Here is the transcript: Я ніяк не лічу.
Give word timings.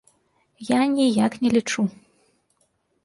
Я 0.69 0.79
ніяк 0.95 1.37
не 1.41 1.49
лічу. 1.59 1.81